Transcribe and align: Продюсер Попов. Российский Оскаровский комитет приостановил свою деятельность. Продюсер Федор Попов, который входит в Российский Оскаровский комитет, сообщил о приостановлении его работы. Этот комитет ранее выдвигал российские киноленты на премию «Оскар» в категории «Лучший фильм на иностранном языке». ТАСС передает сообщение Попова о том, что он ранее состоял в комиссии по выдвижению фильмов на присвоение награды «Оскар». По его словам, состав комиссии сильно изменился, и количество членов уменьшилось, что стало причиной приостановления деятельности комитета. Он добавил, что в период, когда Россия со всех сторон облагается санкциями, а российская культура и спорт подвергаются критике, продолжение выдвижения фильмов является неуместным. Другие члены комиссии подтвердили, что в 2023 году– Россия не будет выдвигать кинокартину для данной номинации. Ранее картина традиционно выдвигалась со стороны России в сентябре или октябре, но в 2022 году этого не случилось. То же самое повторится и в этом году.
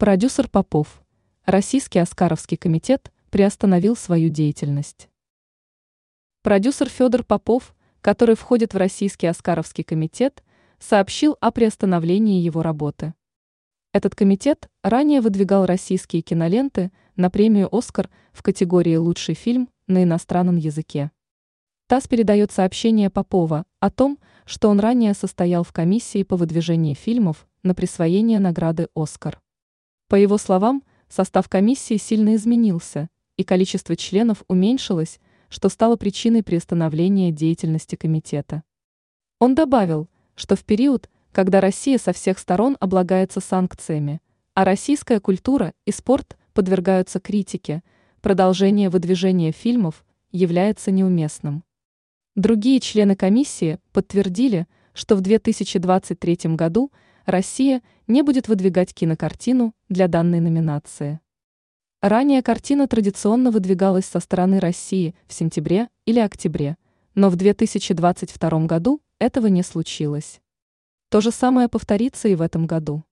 Продюсер 0.00 0.48
Попов. 0.48 1.02
Российский 1.44 1.98
Оскаровский 1.98 2.56
комитет 2.56 3.12
приостановил 3.28 3.94
свою 3.94 4.30
деятельность. 4.30 5.10
Продюсер 6.40 6.88
Федор 6.88 7.22
Попов, 7.22 7.74
который 8.00 8.34
входит 8.34 8.72
в 8.72 8.78
Российский 8.78 9.26
Оскаровский 9.26 9.84
комитет, 9.84 10.42
сообщил 10.78 11.36
о 11.42 11.50
приостановлении 11.50 12.40
его 12.40 12.62
работы. 12.62 13.12
Этот 13.92 14.14
комитет 14.14 14.70
ранее 14.82 15.20
выдвигал 15.20 15.66
российские 15.66 16.22
киноленты 16.22 16.92
на 17.16 17.28
премию 17.28 17.68
«Оскар» 17.70 18.08
в 18.32 18.42
категории 18.42 18.96
«Лучший 18.96 19.34
фильм 19.34 19.68
на 19.86 20.02
иностранном 20.02 20.56
языке». 20.56 21.10
ТАСС 21.88 22.08
передает 22.08 22.52
сообщение 22.52 23.10
Попова 23.10 23.66
о 23.80 23.90
том, 23.90 24.18
что 24.46 24.70
он 24.70 24.80
ранее 24.80 25.12
состоял 25.12 25.62
в 25.62 25.74
комиссии 25.74 26.22
по 26.22 26.36
выдвижению 26.36 26.94
фильмов 26.94 27.46
на 27.62 27.74
присвоение 27.74 28.40
награды 28.40 28.88
«Оскар». 28.94 29.42
По 30.10 30.16
его 30.16 30.38
словам, 30.38 30.82
состав 31.08 31.48
комиссии 31.48 31.96
сильно 31.96 32.34
изменился, 32.34 33.08
и 33.36 33.44
количество 33.44 33.94
членов 33.94 34.42
уменьшилось, 34.48 35.20
что 35.48 35.68
стало 35.68 35.94
причиной 35.94 36.42
приостановления 36.42 37.30
деятельности 37.30 37.94
комитета. 37.94 38.64
Он 39.38 39.54
добавил, 39.54 40.08
что 40.34 40.56
в 40.56 40.64
период, 40.64 41.08
когда 41.30 41.60
Россия 41.60 41.96
со 41.96 42.12
всех 42.12 42.40
сторон 42.40 42.76
облагается 42.80 43.38
санкциями, 43.38 44.20
а 44.54 44.64
российская 44.64 45.20
культура 45.20 45.74
и 45.84 45.92
спорт 45.92 46.36
подвергаются 46.54 47.20
критике, 47.20 47.84
продолжение 48.20 48.90
выдвижения 48.90 49.52
фильмов 49.52 50.04
является 50.32 50.90
неуместным. 50.90 51.62
Другие 52.34 52.80
члены 52.80 53.14
комиссии 53.14 53.78
подтвердили, 53.92 54.66
что 54.92 55.14
в 55.14 55.20
2023 55.20 56.56
году– 56.56 56.90
Россия 57.26 57.82
не 58.06 58.22
будет 58.22 58.48
выдвигать 58.48 58.94
кинокартину 58.94 59.74
для 59.88 60.08
данной 60.08 60.40
номинации. 60.40 61.20
Ранее 62.00 62.42
картина 62.42 62.88
традиционно 62.88 63.50
выдвигалась 63.50 64.06
со 64.06 64.20
стороны 64.20 64.58
России 64.58 65.14
в 65.26 65.34
сентябре 65.34 65.88
или 66.06 66.18
октябре, 66.18 66.76
но 67.14 67.28
в 67.28 67.36
2022 67.36 68.66
году 68.66 69.02
этого 69.18 69.48
не 69.48 69.62
случилось. 69.62 70.40
То 71.10 71.20
же 71.20 71.30
самое 71.30 71.68
повторится 71.68 72.28
и 72.28 72.34
в 72.34 72.40
этом 72.40 72.66
году. 72.66 73.04